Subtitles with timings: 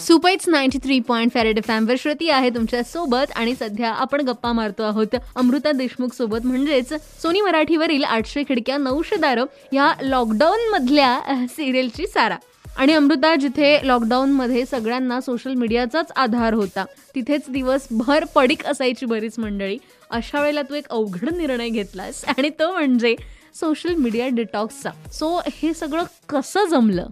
[0.00, 5.16] सुपैच ninety three point फॅरेड वर श्रुती आहे तुमच्यासोबत आणि सध्या आपण गप्पा मारतो आहोत.
[5.36, 6.92] अमृता देशमुख सोबत म्हणजेच
[7.22, 12.36] सोनी मराठीवरील आठशे खिडक्या नऊशे दारं ह्या लॉकडाऊन मधल्या सिरियलची सारा.
[12.76, 19.76] आणि अमृता जिथे लॉकडाऊनमध्ये सगळ्यांना सोशल मीडियाचाच आधार होता तिथेच दिवसभर पडीक असायची बरीच मंडळी.
[20.10, 23.14] अशा वेळेला तू एक अवघड निर्णय घेतलास आणि तो म्हणजे
[23.54, 24.90] सोशल मीडिया डिटॉक्सचा.
[25.12, 27.06] सो हे सगळं कसं जमलं?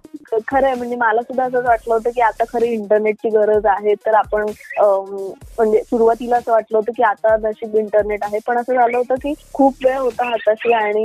[0.48, 4.43] खरंय म्हणजे मला सुद्धा असं वाटलं होतं की आता खरी इंटरनेटची गरज आहे तर आपण
[4.81, 9.32] म्हणजे सुरुवातीला असं वाटलं होतं की आता नशीब इंटरनेट आहे पण असं झालं होतं की
[9.53, 11.03] खूप वेळ होता हाताशी आणि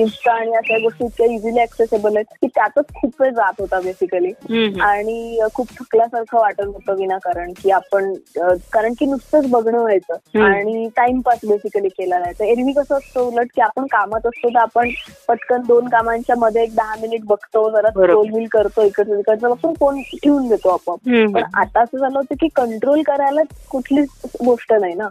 [0.00, 4.32] इन्स्टा आणि अशा गोष्टी इतक्या इझिली ऍक्सेसेबल आहेत की त्यातच खूप वेळ जात होता बेसिकली
[4.82, 8.12] आणि खूप थकल्यासारखं वाटत होतं विनाकारण की आपण
[8.72, 12.44] कारण की नुसतंच बघणं व्हायचं आणि टाइमपास बेसिकली केला जायचं.
[12.44, 14.90] एरवी कसं असतं उलट की आपण कामात असतो तर आपण
[15.28, 20.00] पटकन दोन कामांच्या मध्ये एक दहा मिनिट बघतो जरा रोलबिल करतो इकडचं तिकडचं बघतो फोन
[20.14, 20.94] ठेवून देतो आपण
[21.26, 24.08] पण आता असं झालं होतं की कंट्रोल करायला कुठलीच
[24.44, 25.08] गोष्ट नाही ना.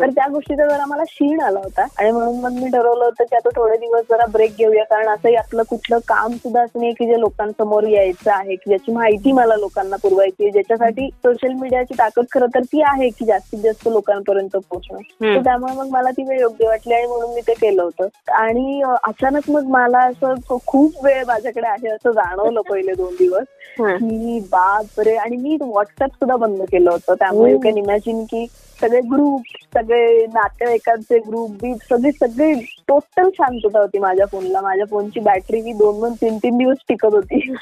[0.00, 3.36] तर त्या गोष्टीचा जरा मला शीण आला होता आणि म्हणून मग मी ठरवलं होतं की
[3.36, 7.06] आता थोडे दिवस जरा ब्रेक घेऊया कारण असंही आपलं कुठलं काम सुद्धा असं नाही की
[7.06, 12.24] जे लोकांसमोर यायचं आहे की ज्याची माहिती मला लोकांना पुरवायची आहे ज्याच्यासाठी सोशल मीडियाची ताकद
[12.32, 14.98] खरं तर ती आहे की जास्तीत जास्त लोकांपर्यंत पोहोचणं.
[15.42, 18.08] त्यामुळे मग मला ती वेळ योग्य वाटली आणि म्हणून मी ते केलं होतं.
[18.36, 18.65] आणि
[19.04, 23.44] अचानक मग मला असं खूप वेळ माझ्याकडे आहे असं जाणवलं पहिले दोन दिवस
[23.80, 25.14] की बापरे!
[25.16, 27.14] आणि मी व्हॉट्सअप सुद्धा बंद केलं होतं.
[27.14, 28.46] त्यामुळे यू कॅन इमॅजिन की
[28.80, 29.42] सगळे ग्रुप
[29.74, 32.52] सगळे नातेवाईकांचे ग्रुप बीप सगळे सगळे
[32.88, 37.14] टोटल शांतता होती माझ्या फोनला माझ्या फोनची बॅटरी ही दोन दोन तीन तीन दिवस टिकत
[37.14, 37.54] होती.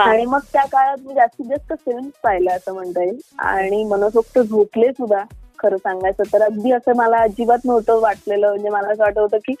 [0.00, 3.18] आणि मग त्या काळात मी जास्तीत जास्त फिल्म पाहिल्या असं म्हणता येईल.
[3.38, 5.22] आणि मनसोक्त झोपले सुद्धा.
[5.58, 8.48] खरं सांगायचं तर अगदी असं मला अजिबात नव्हतं वाटलेलं.
[8.48, 9.54] म्हणजे मला असं वाटत होतं की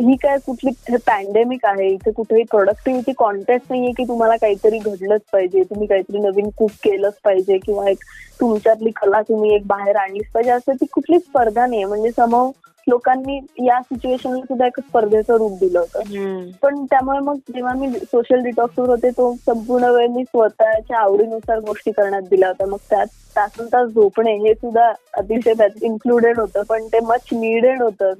[0.00, 1.88] ही काय कुठली पॅन्डेमिक आहे.
[1.88, 5.62] इथे कुठेही प्रोडक्टिव्हिटी कॉन्टेस्ट नाहीये की तुम्हाला काहीतरी घडलंच पाहिजे.
[5.62, 8.04] तुम्ही काहीतरी नवीन कुक केलंच पाहिजे किंवा एक
[8.40, 10.50] तुमच्यातली कला तुम्ही एक बाहेर आणलीच पाहिजे.
[10.50, 11.84] असं ती कुठली स्पर्धा नाहीये.
[11.84, 12.50] म्हणजे समोर
[12.86, 16.50] लोकांनी या सिच्युएशनला सुद्धा एक स्पर्धेचं रूप दिलं होतं.
[16.62, 21.90] पण त्यामुळे मग जेव्हा मी सोशल डिटॉक्सवर होते तो संपूर्ण वेळ मी स्वतःच्या आवडीनुसार गोष्टी
[21.90, 22.66] करण्यात दिल्या होत्या.
[22.66, 27.82] मग त्यात तासन तास झोपणे हे सुद्धा अतिशय त्यात इन्क्लुडेड होतं पण ते मच निडेड
[27.82, 28.12] होतं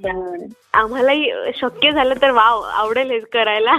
[0.73, 3.71] आम्हालाही शक्य झालं तर वाव आवडेल हे करायला.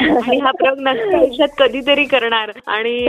[0.00, 2.50] आणि हा प्रयोग नक्की आयुष्यात कधीतरी करणार.
[2.66, 3.06] आणि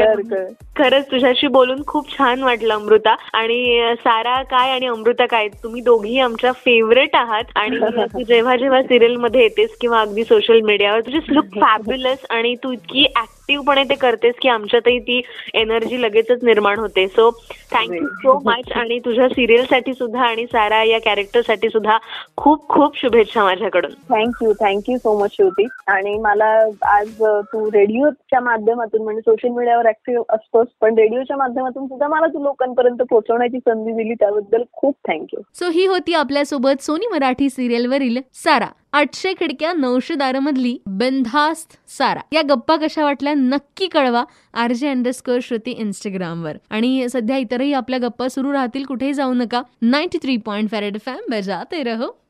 [0.77, 3.15] खरंच तुझ्याशी बोलून खूप छान वाटलं अमृता.
[3.33, 8.81] आणि सारा काय आणि अमृता काय तुम्ही दोघी आमच्या फेवरेट आहात आणि तू जेव्हा जेव्हा
[8.81, 13.05] सिरियलमध्ये येतेस किंवा अगदी सोशल मीडियावर तुझी लुक फॅब्युलस आणि तू इतकी
[13.45, 15.21] ऍक्टिव्हपणे ते करतेस की आमच्यातही ती
[15.53, 17.07] एनर्जी लगेचच निर्माण होते.
[17.07, 17.29] सो
[17.71, 21.97] थँक्यू सो मच आणि तुझ्या सिरियलसाठी सुद्धा आणि सारा या कॅरेक्टरसाठी सुद्धा
[22.37, 23.91] खूप खूप शुभेच्छा माझ्याकडून.
[24.09, 25.67] Thank you thank you so much Shruti.
[25.87, 26.47] आणि मला
[26.91, 32.43] आज तू रेडिओच्या माध्यमातून म्हणजे सोशल मीडियावर ऍक्टिव्ह असतोस पण रेडिओच्या माध्यमातून सुद्धा मला तू
[32.43, 38.19] लोकांपर्यंत पोहोचवण्याची संधी दिली त्याबद्दल खूप थँक्यू सो ही होती आपल्यासोबत सोनी मराठी सिरियल वरील
[38.43, 38.67] सारा.
[38.93, 42.19] आठशे खिडक्या नऊशे दारामधली बिनधास्त सारा.
[42.31, 44.23] या गप्पा कशा वाटल्या नक्की कळवा.
[44.53, 49.61] आर जे अंडरस्कोर श्रुती इंस्टाग्रामवर आणि सध्या इतरही आपल्या गप्पा सुरू राहतील कुठेही जाऊ नका.
[49.81, 52.24] नाईन्टी थ्री पॉईंट फॅरेड फॅम बजाते रहो.